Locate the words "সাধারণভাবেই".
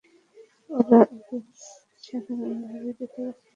2.03-2.93